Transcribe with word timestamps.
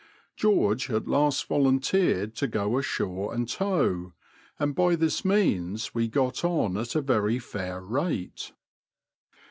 George 0.35 0.89
at 0.89 1.07
last 1.07 1.45
volunteered 1.47 2.33
to 2.37 2.47
go 2.47 2.79
ashore 2.79 3.35
and 3.35 3.47
tow, 3.47 4.13
and 4.57 4.73
by 4.73 4.95
this 4.95 5.23
means 5.23 5.93
we 5.93 6.07
got 6.07 6.43
on 6.43 6.75
at 6.75 6.95
a 6.95 7.01
very 7.01 7.37
fair 7.37 7.79
rate. 7.81 8.51